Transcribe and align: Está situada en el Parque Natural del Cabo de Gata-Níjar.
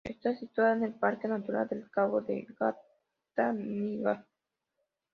Está 0.03 0.33
situada 0.35 0.73
en 0.73 0.83
el 0.83 0.93
Parque 0.95 1.27
Natural 1.27 1.67
del 1.67 1.87
Cabo 1.91 2.21
de 2.21 2.47
Gata-Níjar. 2.57 4.25